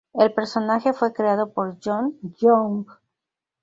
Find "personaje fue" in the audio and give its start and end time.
0.33-1.13